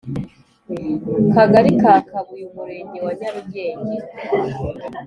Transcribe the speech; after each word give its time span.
Kagari 1.33 1.71
ka 1.81 1.93
Kabuye 2.09 2.43
Umurenge 2.49 2.97
wa 3.05 3.13
Nyarugenge 3.19 3.95